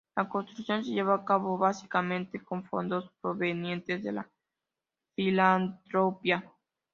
La 0.15 0.27
construcción 0.27 0.83
se 0.83 0.93
llevó 0.93 1.11
a 1.11 1.23
cabo 1.25 1.59
básicamente 1.59 2.43
con 2.43 2.63
fondos 2.65 3.11
provenientes 3.21 4.01
de 4.03 4.11
la 4.13 4.27
filantropía. 5.15 6.51